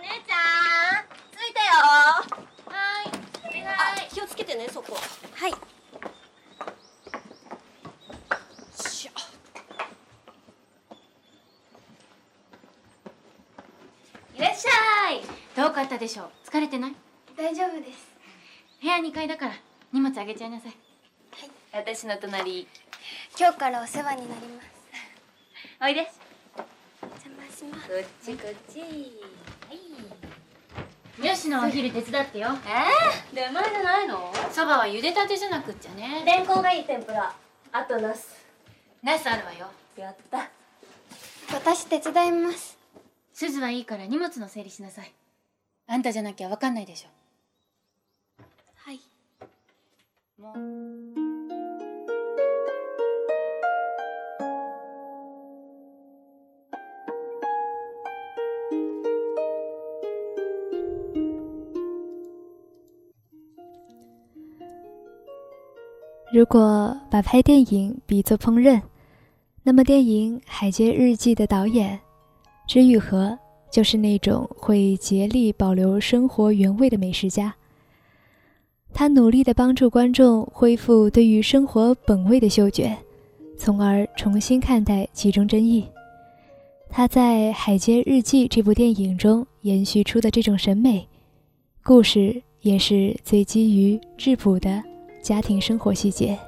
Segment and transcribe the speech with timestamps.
[0.00, 1.04] 姉ちゃん。
[1.30, 1.54] 着い。
[1.54, 1.72] たよ
[2.66, 3.08] はい。
[3.44, 3.62] お願
[4.06, 4.08] い。
[4.12, 4.96] 気をつけてねそこ
[5.34, 5.52] はい。
[8.82, 9.12] しょ
[14.38, 14.40] い。
[14.40, 15.20] らっしゃい。
[15.56, 16.94] どうかったでしょう疲れてない。
[17.36, 18.08] 大丈夫です
[18.80, 19.54] 部屋2階だから
[19.92, 20.50] 荷物あげちゃい。
[20.50, 20.72] なさい。
[21.32, 21.50] はい。
[21.72, 22.66] 私の隣
[23.38, 24.68] 今日からお世話になります
[25.82, 25.94] おい。
[25.94, 26.10] で
[27.02, 29.49] 邪魔しますこっちこっち
[31.20, 32.48] はいよしのお昼手伝ってよ。
[32.48, 34.32] えー、出前じゃないの？
[34.50, 36.22] そばは茹でたてじゃなくっちゃね。
[36.24, 37.34] レンコンがいい天ぷら。
[37.72, 38.34] あとナス。
[39.02, 39.66] ナスあるわよ。
[39.98, 40.48] やった。
[41.52, 42.78] 私手伝います。
[43.34, 45.12] すずはいいから荷物の整理しなさい。
[45.88, 47.08] あんたじゃなきゃわかんないでしょ。
[48.76, 49.00] はい。
[50.40, 51.39] もう
[66.32, 68.80] 如果把拍电影比作烹饪，
[69.64, 71.98] 那么电影《海街日记》的导演
[72.68, 73.36] 知玉和
[73.68, 77.52] 就是那种会竭力保留生活原味的美食家。
[78.92, 82.96] 他努力地帮助观众恢复对于生活本味的嗅觉，
[83.58, 85.84] 从而重新看待其中真意。
[86.88, 91.04] 他在《海街日记》这部电影中延续出的这种审美，
[91.82, 94.80] 故事也是最基于质朴的
[95.22, 96.38] 家庭生活细节。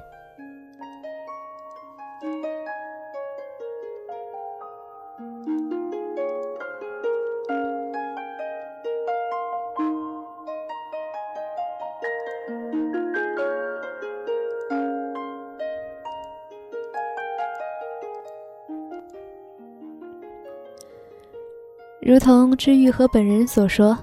[22.05, 23.97] 如同治愈和本人所说，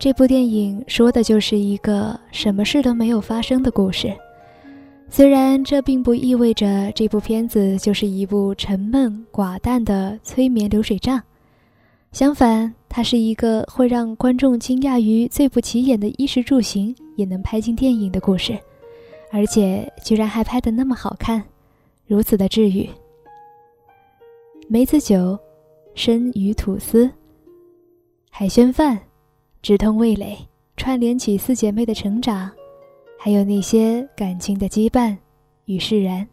[0.00, 4.10] 这部电影说的就是一个什么事都没有发生的故事。
[5.10, 11.22] 虽然这并不意味着这部片子就是一部沉闷寡淡的催眠流水账，
[12.12, 18.58] 相反，它是一个会让观众惊讶于最不起眼的衣食住行也能拍进电影的故事，
[19.30, 21.44] 而且居然还拍得那么好看，
[22.06, 22.88] 如此的治愈。
[24.66, 25.38] 梅子酒、
[25.94, 27.10] 生鱼吐司。
[28.30, 28.98] 海鲜饭，
[29.62, 30.38] 直通味蕾，
[30.76, 32.50] 串联起四姐妹的成长，
[33.18, 35.14] 还有那些感情的羁绊
[35.66, 36.26] 与释然，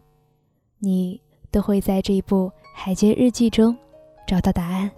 [0.78, 3.76] 你都会在这一部《海街日记》中
[4.26, 4.90] 找到答案。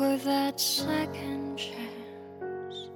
[0.00, 2.88] For that second chance,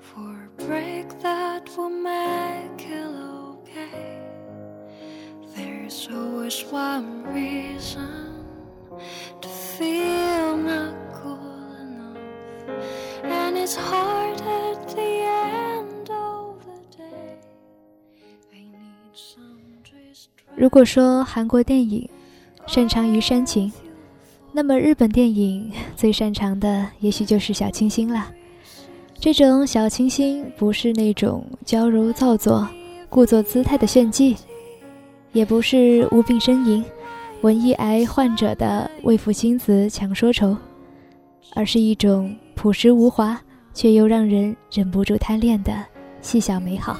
[0.00, 3.06] for a break that will make it
[3.54, 4.18] okay.
[5.54, 8.44] There's always one reason
[9.40, 11.38] to feel not cool
[11.86, 12.18] enough,
[13.22, 15.12] and it's hard at the
[15.54, 17.38] end of the day.
[18.52, 20.30] I need some twist.
[20.56, 22.10] 如果说韩国电影
[22.66, 23.72] 擅长于煽情，
[24.52, 28.30] 那么日本电影 最擅长的也许就是小清新了。
[29.18, 32.66] 这种小清新不是那种娇柔造作、
[33.08, 34.36] 故作姿态的炫技，
[35.32, 36.82] 也不是无病呻吟、
[37.42, 40.56] 文艺癌患者的为赋新词强说愁，
[41.54, 43.38] 而是一种朴实无华
[43.74, 45.72] 却又让人忍不住贪恋的
[46.22, 46.98] 细小美好。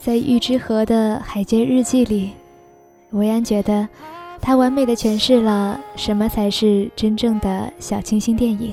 [0.00, 2.30] 在玉之河的《海街日记》里，
[3.10, 3.86] 维安觉得
[4.40, 8.72] 他完美的诠释了什么才是真正的小清新电影。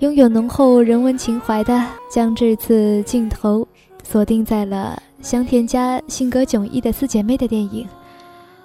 [0.00, 3.66] 拥有浓厚人文情怀的，将这次镜头
[4.02, 7.86] 锁定在了香田家性格迥异的四姐妹的电影，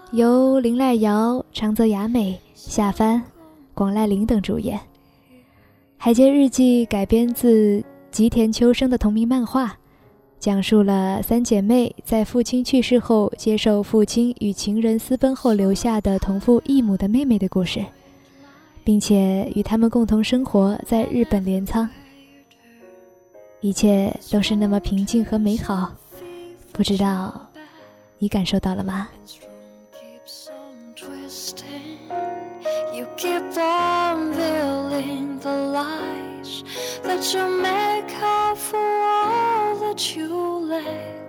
[0.09, 3.21] 由林濑遥、长泽雅美、夏帆、
[3.75, 4.75] 广濑铃等主演。
[6.00, 9.77] 《海街日记》改编自吉田秋生的同名漫画。
[10.39, 17.86] 讲述了三姐妹在父亲去世后，接受父亲与情人私奔后留下的同父异母的妹妹的故事，
[18.86, 21.89] 并且与他们共同生活在日本镰仓，
[23.59, 25.91] 一切都是那么平静和美好。
[26.71, 27.50] 不知道
[28.18, 29.09] 你感受到了吗？
[40.00, 41.19] That you all let.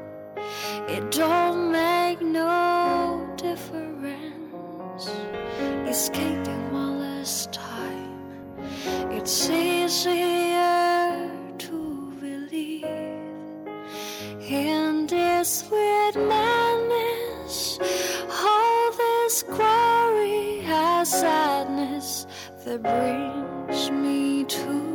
[0.88, 5.11] It don't make no difference.
[5.88, 8.14] Escaping one last time.
[9.11, 12.84] It's easier to believe
[14.40, 17.81] in this sweet madness,
[18.31, 22.26] all this glory has sadness
[22.64, 24.89] that brings me to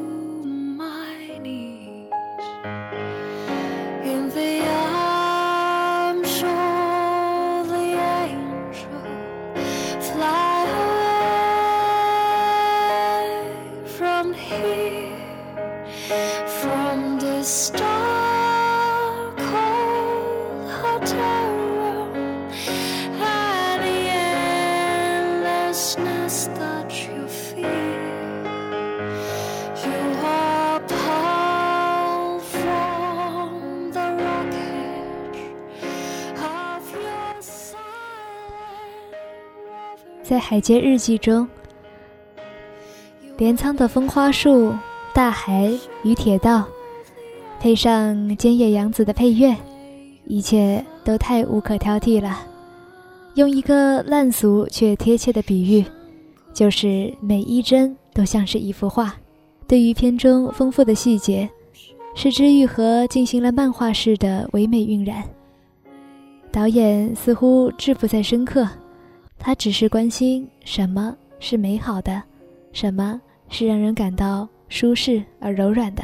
[40.27, 41.47] 在《海街日记》中，
[43.37, 44.73] 镰仓的风花树、
[45.13, 45.71] 大海
[46.03, 46.65] 与铁道，
[47.59, 49.55] 配上菅野洋子的配乐，
[50.25, 52.41] 一切都太无可挑剔了。
[53.35, 55.85] 用一个烂俗却贴切的比喻，
[56.55, 59.13] 就是每一帧都像是一幅画。
[59.67, 61.47] 对于片中丰富的细节，
[62.15, 65.21] 石之愈合进行了漫画式的唯美晕染。
[66.51, 68.65] 导演似乎志不在深刻，
[69.37, 72.23] 他只是关心什么是美好的，
[72.71, 73.19] 什么
[73.49, 76.03] 是让人感到舒适而柔软的。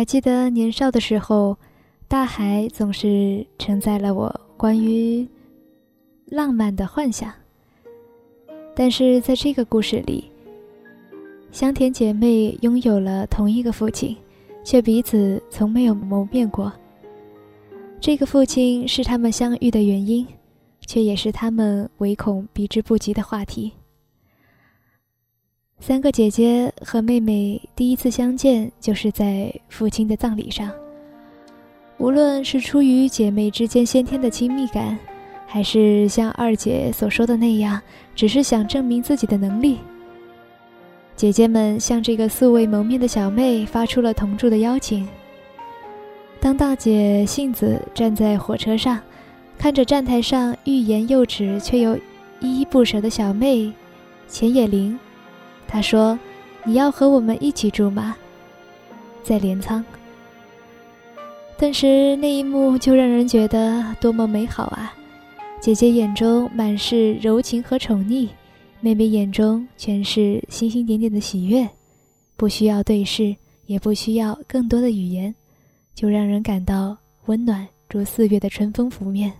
[0.00, 1.58] 还记得年少的时候，
[2.08, 5.28] 大海总是承载了我关于
[6.24, 7.30] 浪漫的幻想。
[8.74, 10.24] 但是在这个故事里，
[11.52, 14.16] 香田姐妹拥有了同一个父亲，
[14.64, 16.72] 却彼此从没有谋面过。
[18.00, 20.26] 这个父亲是他们相遇的原因，
[20.86, 23.70] 却也是他们唯恐避之不及的话题。
[25.82, 30.70] 三个姐姐和妹妹第一次相见，就是在父亲的葬礼上。
[31.96, 34.96] 无论是出于姐妹之间先天的亲密感，
[35.46, 37.80] 还是像二姐所说的那样，
[38.14, 39.78] 只是想证明自己的能力，
[41.16, 45.08] 姐姐们向这个素未谋面的小妹发出了同住的邀请。
[46.40, 49.00] 当大姐杏子站在火车上，
[49.58, 51.96] 看着站台上欲言又止却又
[52.40, 53.72] 依依不舍的小妹
[54.28, 54.94] 浅野绫。
[55.72, 56.18] 他说
[56.66, 58.16] ：“你要和我们一起住吗？
[59.22, 59.84] 在镰仓。”
[61.56, 64.92] 顿时，那一幕就让人觉得多么美好啊！
[65.60, 68.28] 姐姐眼中满是柔情和宠溺，
[68.80, 71.68] 妹妹眼中全是星星点点的喜悦。
[72.36, 73.36] 不需要对视，
[73.66, 75.32] 也不需要更多的语言，
[75.94, 76.96] 就让人感到
[77.26, 79.32] 温暖如四月的春风拂面。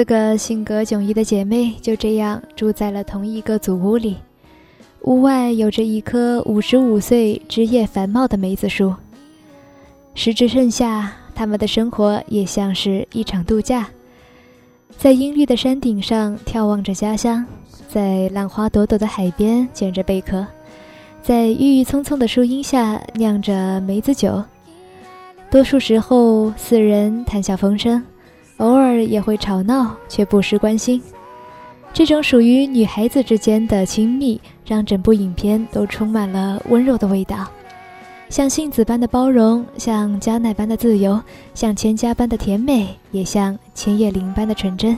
[0.00, 4.16] 四个性格迥异的姐妹就这样住在了同一个祖屋里。
[5.02, 8.94] 屋外有着一棵五十五岁、枝叶繁茂的梅子树。
[10.14, 13.90] 时值盛夏，她们的生活也像是一场度假，
[14.96, 17.44] 在阴绿的山顶上眺望着家乡，
[17.86, 20.46] 在浪花朵朵的海边捡着贝壳，
[21.22, 24.42] 在郁郁葱葱的树荫下酿着梅子酒。
[25.50, 28.02] 多数时候，四人谈笑风生。
[28.60, 31.02] 偶尔也会吵闹，却不失关心。
[31.92, 37.48] 这种属于女孩子之间的亲密，让整部影片都充满了温柔的味道。
[38.28, 41.20] 像杏子般的包容，像加奈般的自由，
[41.52, 44.96] 像千家般的甜美，也像千叶灵般的纯真。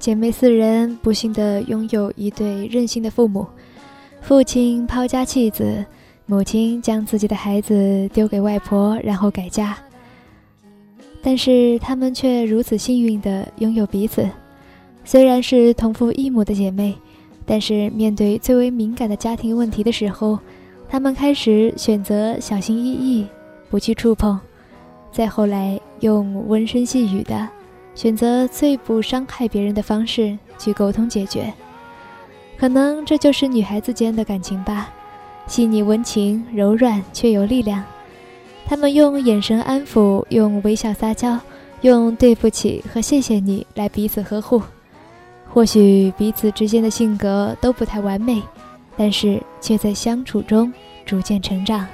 [0.00, 3.46] 姐妹四人不幸地拥有一对任性的父母，
[4.22, 5.84] 父亲抛家弃子，
[6.24, 9.76] 母亲将自己的孩子丢给外婆，然后改嫁。
[11.20, 14.26] 但是她们却如此幸运地拥有彼此，
[15.04, 16.96] 虽然是同父异母的姐妹，
[17.44, 20.38] 但是面对最为敏感的家庭问题的时候，
[20.88, 23.26] 她们开始选择小心翼翼，
[23.68, 24.40] 不去触碰，
[25.12, 27.46] 再后来用温声细语的。
[28.00, 31.52] 选择最不伤害别人的方式去沟通解决，
[32.56, 34.88] 可能这就是女孩子间的感情吧，
[35.46, 37.84] 细腻温情，柔软却有力量。
[38.64, 41.38] 她们用眼神安抚，用微笑撒娇，
[41.82, 44.62] 用对不起和谢谢你来彼此呵护。
[45.50, 48.42] 或许彼此之间的性格都不太完美，
[48.96, 50.72] 但是却在相处中
[51.04, 51.86] 逐渐成长。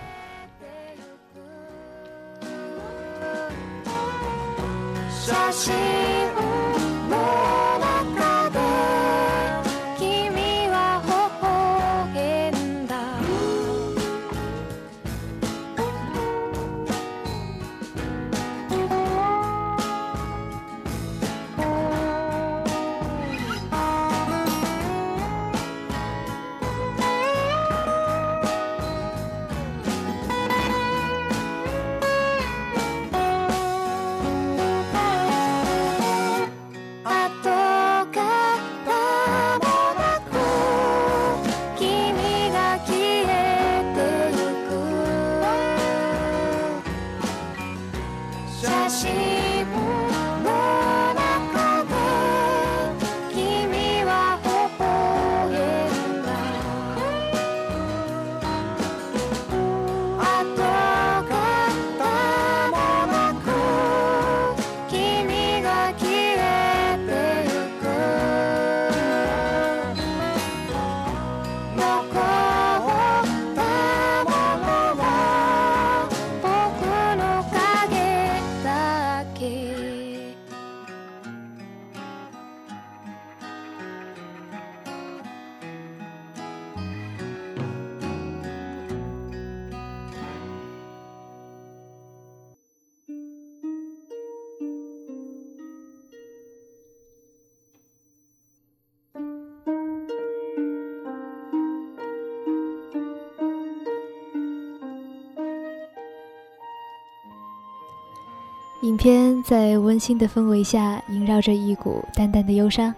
[108.86, 112.94] 影片在温馨的氛围下萦绕着一股淡淡的忧伤，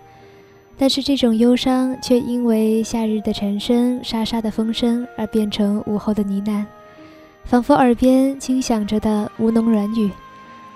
[0.77, 6.63] 但是这种忧伤却因为夏日的蝉声、沙沙的风声而变成午后的呢喃，
[7.45, 10.11] 仿佛耳边轻响着的吴侬软语，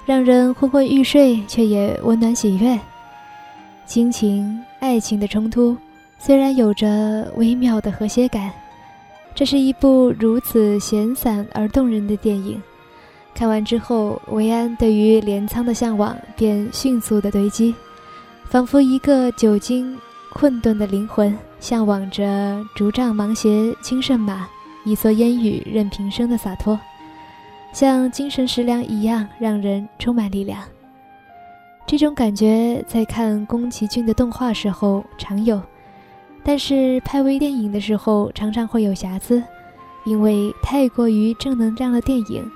[0.07, 2.81] 让人昏昏欲睡，却也温暖喜悦。
[3.85, 5.77] 亲情、爱情的冲突，
[6.19, 8.51] 虽然有着微妙的和谐感，
[9.35, 12.63] 这是一部如此闲散而动人的电影。
[13.35, 17.75] 看完之后，维安对于镰仓的向往便迅速的堆积，
[18.45, 19.99] 仿佛一个久经
[20.33, 24.47] 困顿的灵魂，向往着竹杖芒鞋轻胜马，
[24.85, 26.79] 一蓑烟雨任平生的洒脱，
[27.73, 30.63] 像精神食粮一样，让人充满力量。
[31.85, 35.61] 这种感觉在看宫崎骏的动画时候常有，
[36.45, 39.43] 但是拍微电影的时候常常会有瑕疵，
[40.05, 42.49] 因为太过于正能量的电影。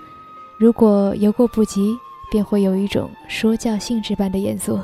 [0.58, 1.98] 如果游过不及，
[2.30, 4.80] 便会有一种说教性质般的严肃。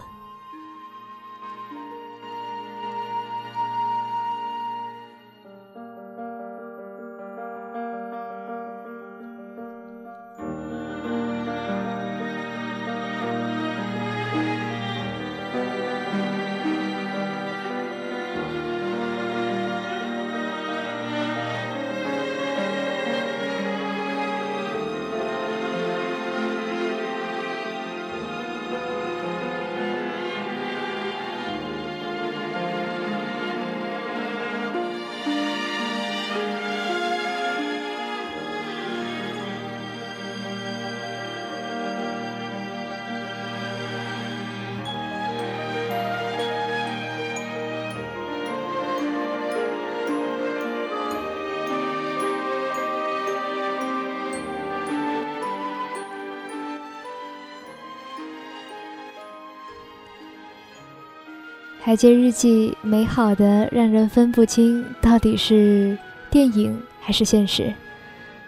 [61.84, 65.98] 海街日记美好的让人分不清到底是
[66.30, 67.74] 电影还是现实，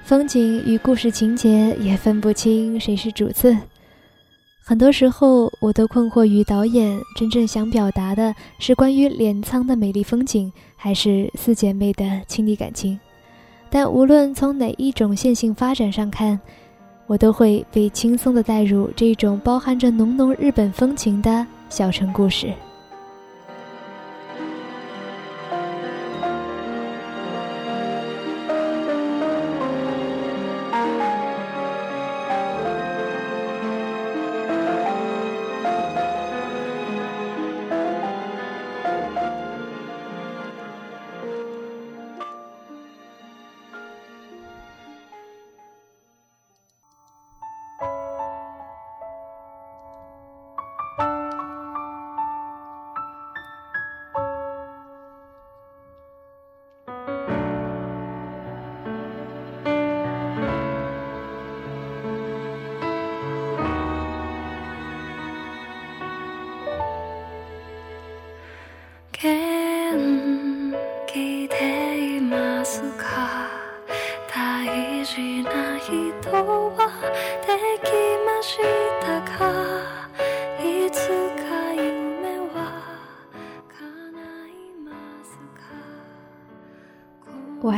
[0.05, 3.57] 风景与故事情节也分不清谁是主次。
[4.65, 12.97] 很多时候，我都困惑于导演真正想表达的是关于镰仓的美丽风景，还是四姐妹的亲昵感情。
[13.69, 16.39] 但无论从哪一种线性发展上看，
[17.09, 22.53] 我都会被轻松地带入这种包含着浓浓日本风情的小城故事。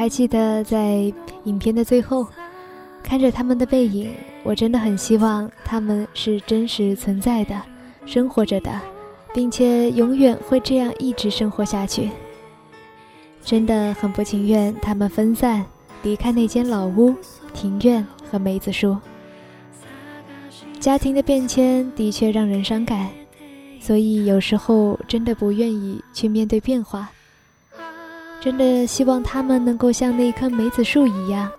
[0.07, 1.13] 还记得在
[1.47, 2.25] 影片的最后，
[3.03, 4.15] 看着他们的背影，
[4.45, 7.61] 我真的很希望他们是真实存在的、
[8.05, 8.81] 生活着的，
[9.35, 12.09] 并且永远会这样一直生活下去。
[13.43, 15.67] 真的很不情愿他们分散，
[16.05, 17.13] 离开那间老屋、
[17.53, 18.97] 庭院和梅子树。
[20.79, 23.09] 家庭的变迁的确让人伤感，
[23.81, 27.11] 所以有时候真的不愿意去面对变化。
[28.41, 31.51] 真的希望他们能够像那棵梅子树一样，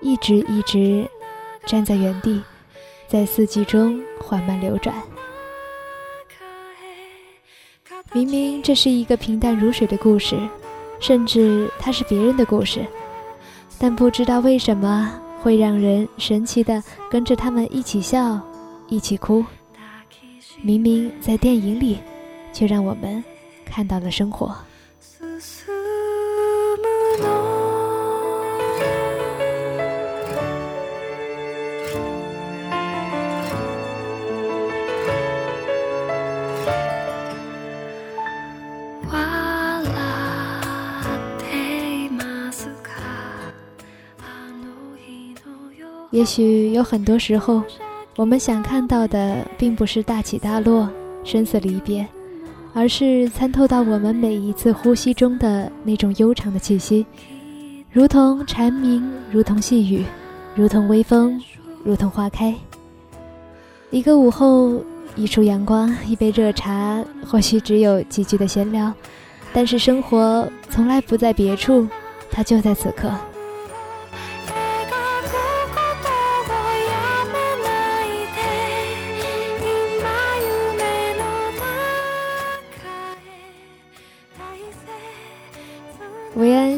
[0.00, 1.04] 一直一直
[1.66, 2.40] 站在原地，
[3.08, 4.94] 在四季中缓慢流转。
[8.12, 10.38] 明明这是一个平淡如水的故事，
[11.00, 12.86] 甚至它是别人的故事，
[13.78, 18.40] 但不知道为什么会让人神奇的跟着他们一起笑，
[18.86, 19.44] 一起哭。
[20.62, 21.98] 明明在电影里，
[22.52, 23.22] 却让我们
[23.64, 24.56] 看到了生活。
[46.18, 47.62] 也许有很多时候，
[48.16, 50.90] 我们想看到的并不是大起大落、
[51.22, 52.04] 生死离别，
[52.74, 57.06] 而是参透到我们每一次呼吸中的那种悠长的气息，
[57.92, 60.04] 如同蝉鸣，如同细雨，
[60.56, 61.40] 如同微风，
[61.84, 62.52] 如同花开。
[63.92, 64.82] 一个午后，
[65.14, 68.92] 一束阳光，一杯热茶，或许只有几句的闲聊，
[69.52, 71.86] 但是生活从来不在别处，
[72.28, 73.08] 它就在此刻。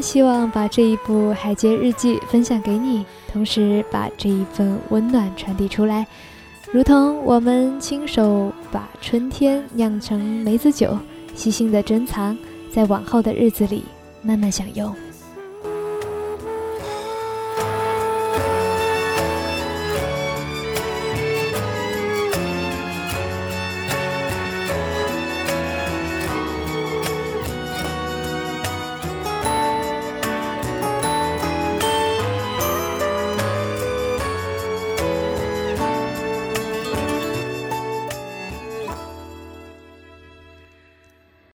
[0.01, 6.05] 希望把这一部《海街日记》分享给你，同时把这一份温暖传递出来，
[6.71, 10.97] 如同我们亲手把春天酿成梅子酒，
[11.35, 12.35] 细心的珍藏，
[12.71, 13.83] 在往后的日子里
[14.23, 14.93] 慢慢享用。